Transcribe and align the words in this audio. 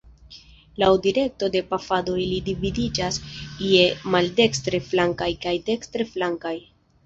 Laŭ 0.83 0.87
direkto 1.07 1.49
de 1.55 1.61
pafado 1.73 2.15
ili 2.23 2.41
dividiĝas 2.49 3.21
je 3.75 3.85
maldekstre-flankaj 4.17 5.33
kaj 5.49 5.57
dekstre-flankaj. 5.73 6.59